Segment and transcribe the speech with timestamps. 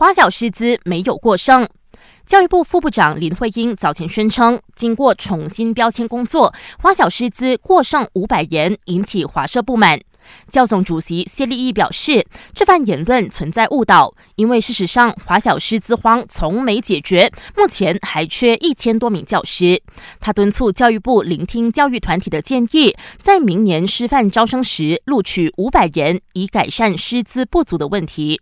[0.00, 1.68] 华小师资没有过剩。
[2.26, 10.00] 教育部副部长林慧英早前宣称，经过重新标签工作，华小师资过剩五百人，引起华社不满。
[10.50, 19.82] 教总主席谢立义表示，这番言论存在误导，因为事实上华小师资荒从没解决，目前还缺一千多名教师。
[20.18, 28.40] 他敦促教育部聆听教育团体的建议，在明年师范招生时录取五百人，以改善师资不足的问题。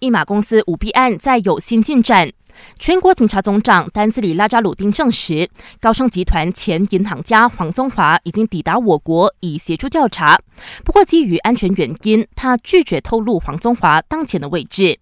[0.00, 2.30] 一马公司舞弊案再有新进展。
[2.78, 5.48] 全国警察总长丹斯里拉扎鲁丁证实，
[5.80, 10.38] 高盛集团前银行家黄宗华已经抵达我国，以协助调查。
[10.84, 14.98] 不过，基于安全原因，他拒绝透露黄宗华当前的位置。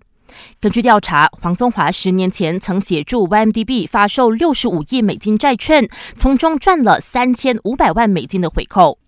[0.60, 8.98] 根据调查，黄宗华十年前曾协助 YMDB 发售六十五亿美金债券，从中赚了三千五百万美金的回扣。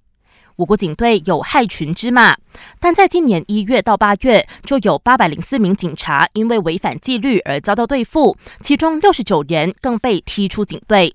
[0.58, 2.36] 我国警队有害群之马，
[2.80, 11.14] 但在今年一月到八月，就有八百零四名警察因为违反纪律而遭到对付，其中六十九人更被踢出警队。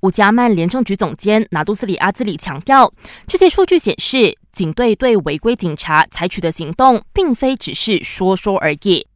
[0.00, 2.92] 乌加曼廉政局总监拿杜斯里阿兹里强调，
[3.28, 9.06] 这些数据显示，警队对违规警察采取的行动，并非只是说说而已。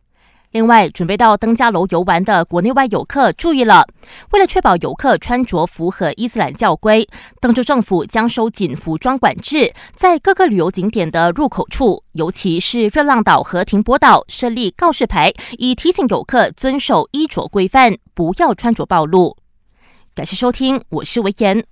[0.54, 3.84] 另外，准备到登嘉楼游玩的国内外游客注意了，
[4.30, 7.08] 为了确保游客穿着符合伊斯兰教规，
[7.40, 19.36] 登州政府将收紧服装管制，在各个旅游景点的入口处，尤其是热浪岛和停泊岛，设立告示牌，以提醒游客遵守衣着规范，不要穿着暴露。
[20.14, 21.64] 感谢收听，我是维言。